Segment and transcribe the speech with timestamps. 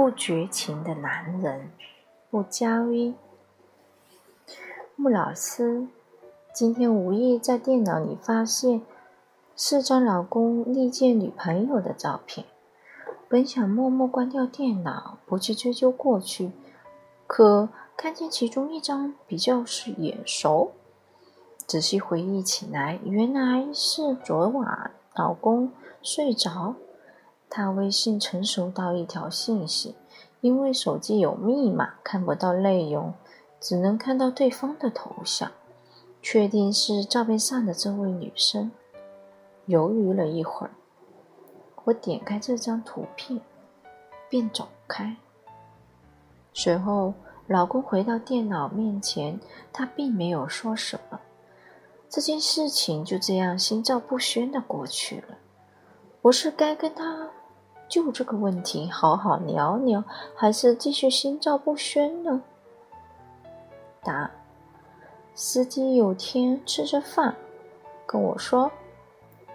[0.00, 1.70] 不绝情的男人，
[2.30, 3.14] 不交易。
[4.96, 5.86] 穆老师
[6.54, 8.80] 今天无意在电脑里发现
[9.54, 12.46] 四张老公历届女朋友的照片，
[13.28, 16.50] 本想默默关掉电脑，不去追究过去，
[17.26, 20.72] 可看见其中一张比较是眼熟。
[21.66, 25.70] 仔细回忆起来，原来是昨晚老公
[26.02, 26.74] 睡着，
[27.50, 29.96] 他微信曾收到一条信息，
[30.40, 33.12] 因为手机有密码，看不到内容。
[33.60, 35.52] 只能看到对方的头像，
[36.22, 38.72] 确定是照片上的这位女生。
[39.66, 40.70] 犹豫了一会儿，
[41.84, 43.38] 我点开这张图片，
[44.30, 45.14] 便走开。
[46.54, 47.12] 随后，
[47.46, 49.38] 老公回到电脑面前，
[49.70, 51.20] 他并没有说什么。
[52.08, 55.36] 这件事情就这样心照不宣的过去了。
[56.22, 57.28] 我是该跟他
[57.90, 60.02] 就这个问题好好聊聊，
[60.36, 62.40] 还是继续心照不宣呢？
[64.02, 64.30] 答：
[65.34, 67.34] 司机有天吃着饭，
[68.06, 68.70] 跟我说，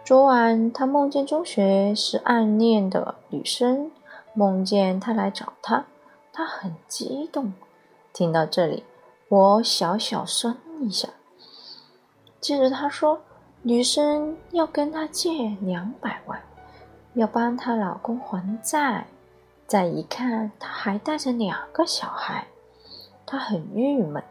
[0.03, 3.89] 昨晚他梦见中学时暗恋的女生，
[4.33, 5.85] 梦见他来找他，
[6.33, 7.53] 他很激动。
[8.11, 8.83] 听到这里，
[9.29, 11.07] 我小小酸一下。
[12.41, 13.19] 接着他说，
[13.61, 16.39] 女生要跟他借两百万，
[17.15, 19.07] 要帮她老公还债。
[19.65, 22.45] 再一看，她还带着两个小孩，
[23.25, 24.23] 她很郁闷。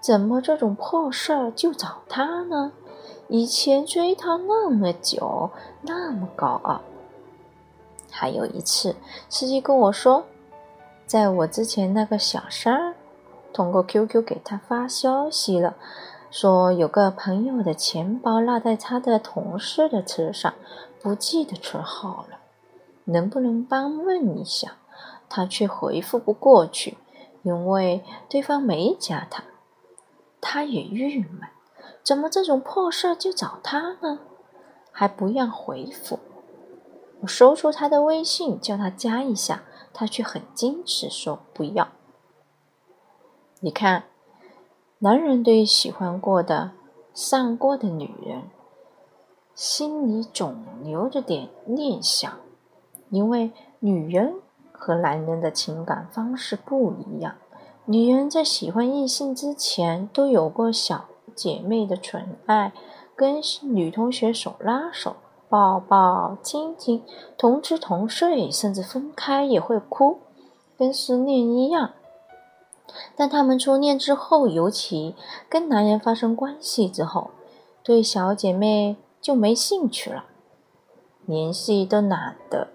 [0.00, 2.70] 怎么这种破事儿就找她呢？
[3.26, 5.50] 以前追她那么久，
[5.82, 6.80] 那么高傲。
[8.10, 8.94] 还有一次，
[9.28, 10.24] 司机跟我说，
[11.06, 12.94] 在我之前那个小三儿
[13.52, 15.74] 通过 QQ 给他发消息了，
[16.30, 20.54] 说有个朋友的钱包落在他的同事的车上，
[21.00, 22.38] 不记得车号了，
[23.04, 24.76] 能不能帮问一下？
[25.30, 26.96] 他却回复不过去，
[27.42, 29.44] 因为对方没加他。
[30.40, 31.48] 他也郁闷，
[32.02, 34.20] 怎么这种破事就找他呢？
[34.92, 36.18] 还不让回复。
[37.20, 39.62] 我搜出他的微信，叫他加一下，
[39.92, 41.88] 他却很矜持说不要。
[43.60, 44.04] 你看，
[45.00, 46.72] 男人对喜欢过的、
[47.14, 48.42] 上过的女人，
[49.54, 52.32] 心里总留着点念想，
[53.10, 54.34] 因为女人
[54.72, 57.36] 和男人的情感方式不一样。
[57.84, 62.72] 女人在喜欢异性之前，都有过小姐妹的纯爱，
[63.14, 65.14] 跟女同学手拉手、
[65.48, 67.04] 抱抱、亲亲，
[67.36, 70.18] 同吃同睡，甚至分开也会哭，
[70.76, 71.92] 跟失恋一样。
[73.16, 75.14] 但她们初恋之后，尤其
[75.48, 77.30] 跟男人发生关系之后，
[77.82, 80.24] 对小姐妹就没兴趣了，
[81.26, 82.68] 联系都懒得。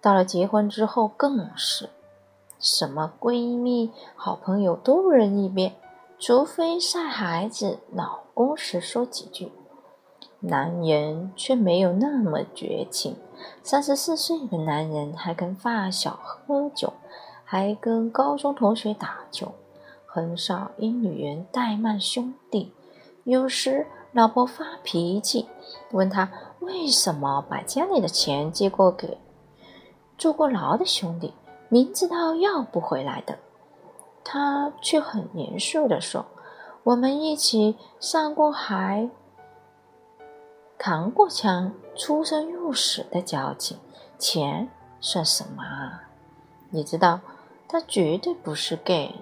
[0.00, 1.90] 到了结婚之后，更是。
[2.58, 5.74] 什么闺蜜、好朋友都扔一边，
[6.18, 9.52] 除非晒孩子、老公时说几句。
[10.40, 13.16] 男人却没有那么绝情。
[13.62, 16.94] 三十四岁的男人还跟发小喝酒，
[17.48, 19.54] 还跟高中同学打球，
[20.04, 22.72] 很少因女人怠慢兄弟。
[23.22, 25.48] 有时老婆发脾气，
[25.92, 29.16] 问他为什么把家里的钱借过给
[30.18, 31.32] 坐过牢的兄弟。
[31.68, 33.38] 明知道要不回来的，
[34.24, 36.26] 他却很严肃地说
[36.82, 39.08] ：“我们一起上过海，
[40.76, 43.78] 扛过枪，出生入死的交情，
[44.18, 44.68] 钱
[45.00, 46.02] 算什么啊？
[46.70, 47.20] 你知道，
[47.68, 49.14] 他绝对不是 gay，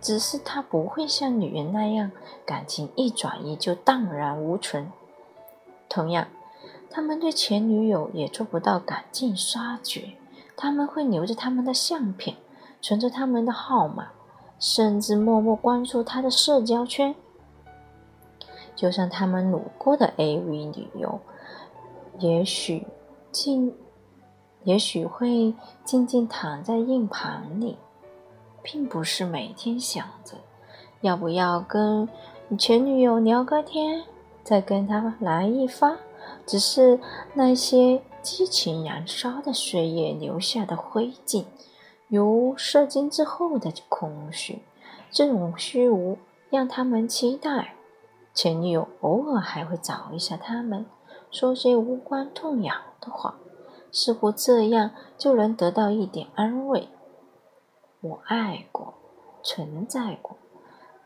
[0.00, 2.10] 只是他不会像女人那样，
[2.46, 4.92] 感情一转移就荡然无存。
[5.88, 6.28] 同样，
[6.90, 10.12] 他们对前女友也做不到赶尽杀绝。”
[10.60, 12.36] 他们会留着他们的相片，
[12.82, 14.08] 存着他们的号码，
[14.58, 17.14] 甚至默默关注他的社交圈。
[18.74, 21.20] 就像他们撸过的 AV 女优，
[22.18, 22.88] 也许
[23.30, 23.72] 静，
[24.68, 27.78] 也许会静静躺在硬盘里，
[28.62, 30.34] 并不是每天想着
[31.00, 32.06] 要不要跟
[32.58, 34.04] 前女友聊个天，
[34.44, 35.96] 再跟他来一发，
[36.46, 37.00] 只是
[37.32, 38.02] 那些。
[38.20, 41.44] 激情燃烧的岁月留下的灰烬，
[42.08, 44.58] 如射精之后的空虚。
[45.10, 46.18] 这种虚无
[46.50, 47.74] 让他们期待
[48.34, 50.84] 前女友偶尔还会找一下他们，
[51.30, 53.36] 说些无关痛痒的话，
[53.90, 56.88] 似乎这样就能得到一点安慰。
[58.00, 58.94] 我爱过，
[59.42, 60.36] 存在过，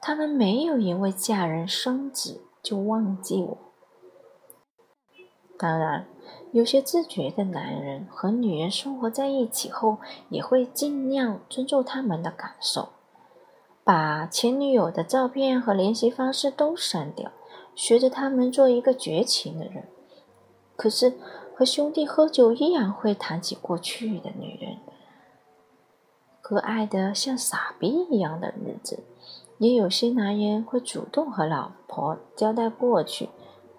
[0.00, 3.58] 他们没有因为嫁人生子就忘记我。
[5.58, 6.06] 当然，
[6.50, 12.88] 有些自觉的男人和女人生活在一起后，也会尽量尊重他们的感受，
[13.84, 17.30] 把前女友的照片和联系方式都删掉，
[17.74, 19.88] 学着他们做一个绝情的人。
[20.74, 21.16] 可是，
[21.54, 24.78] 和兄弟喝酒依然会谈起过去的女人，
[26.40, 29.04] 和爱的像傻逼一样的日子。
[29.58, 33.28] 也有些男人会主动和老婆交代过去，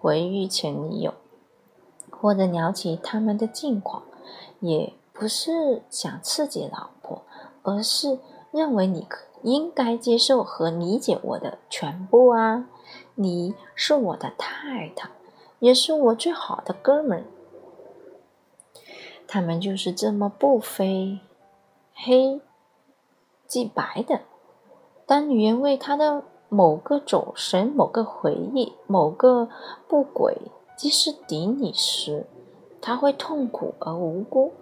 [0.00, 1.12] 回忆前女友，
[2.10, 4.02] 或者聊起他们的近况，
[4.60, 7.22] 也不是想刺激老婆，
[7.62, 8.18] 而是
[8.50, 9.06] 认为你
[9.42, 12.66] 应该接受和理解我的全部啊！
[13.16, 15.10] 你是我的太太，
[15.58, 17.24] 也是我最好的哥们儿。
[19.26, 21.18] 他们就是这么不非
[21.94, 22.40] 黑
[23.46, 24.20] 即白的。
[25.06, 29.48] 当女人为他的某个走神、某个回忆、某个
[29.88, 30.36] 不轨
[30.76, 32.26] 及时敌你时，
[32.80, 34.52] 他会痛苦而无辜。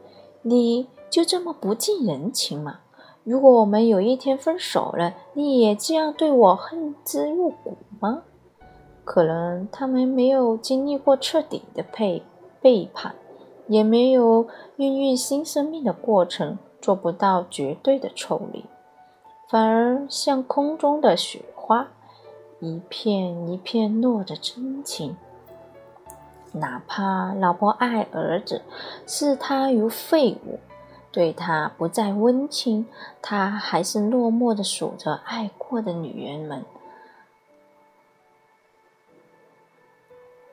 [0.42, 2.80] 你就这么不近人情吗？
[3.24, 8.24] 如果我们有一天分手了，你也这样对我恨之入骨吗？
[9.04, 12.22] 可能他们没有经历过彻底的背
[12.60, 13.14] 背叛，
[13.72, 14.46] 也没有
[14.76, 18.66] 孕育新生命的过程，做不到绝对的抽离。
[19.48, 21.88] 反而像空中的雪花，
[22.60, 25.16] 一片一片落着真情。
[26.52, 28.60] 哪怕老婆爱儿子，
[29.06, 30.58] 视他如废物，
[31.10, 32.86] 对他不再温情，
[33.22, 36.62] 他还是落寞的数着爱过的女人们。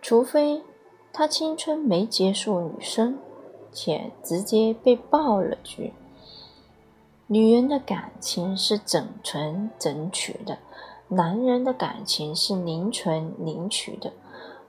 [0.02, 0.64] 除非
[1.12, 3.18] 他青春没结束，女生
[3.72, 5.94] 且直接被爆了局。
[7.28, 10.58] 女人的感情是整存整取的，
[11.10, 14.14] 男人的感情是零存零取的，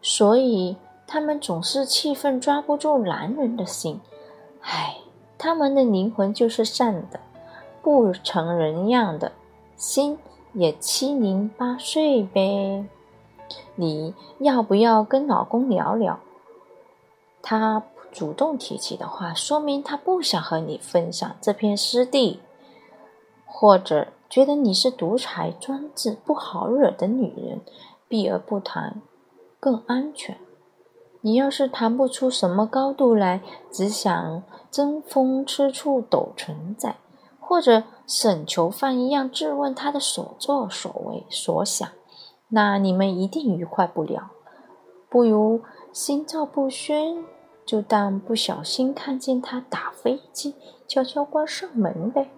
[0.03, 0.77] 所以
[1.07, 4.01] 他们总是气愤抓不住男人的心。
[4.61, 4.97] 唉，
[5.39, 7.21] 他们的灵魂就是善的，
[7.81, 9.33] 不成人样的
[9.77, 10.19] 心
[10.53, 12.85] 也七零八碎呗。
[13.75, 16.21] 你要不要跟老公聊聊？
[17.43, 17.83] 他
[18.13, 22.41] 主动提起的话，说明他不想和你分享这片湿地。
[23.53, 27.61] 或者觉得你是独裁专制、不好惹的女人，
[28.09, 29.03] 避而不谈
[29.59, 30.39] 更安全。
[31.21, 36.97] 你要是谈不出什么高度来，只想争风吃醋、抖存在，
[37.39, 41.87] 或者省囚犯一样质问他的所作所为所想，
[42.49, 44.31] 那你们一定愉快不了。
[45.11, 45.61] 不如
[45.93, 47.25] 心照不宣，
[47.67, 50.55] 就当不小心看见他打飞机，
[50.87, 52.31] 悄悄关上门呗。